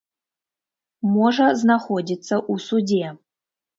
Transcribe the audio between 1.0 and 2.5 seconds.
Можа знаходзіцца